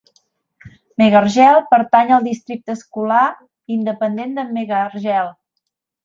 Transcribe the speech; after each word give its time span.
Megargel 1.01 1.59
pertany 1.73 2.13
al 2.15 2.25
districte 2.29 2.75
escolar 2.77 3.23
independent 3.79 4.33
de 4.39 4.47
Megargel. 4.57 5.31